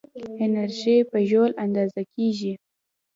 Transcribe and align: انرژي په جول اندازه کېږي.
انرژي 0.43 0.97
په 1.09 1.17
جول 1.29 1.51
اندازه 1.65 2.01
کېږي. 2.13 2.53